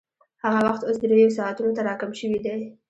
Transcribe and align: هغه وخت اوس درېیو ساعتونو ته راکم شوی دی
هغه 0.43 0.59
وخت 0.67 0.81
اوس 0.85 0.97
درېیو 1.03 1.35
ساعتونو 1.37 1.75
ته 1.77 1.81
راکم 1.87 2.11
شوی 2.19 2.39
دی 2.45 2.55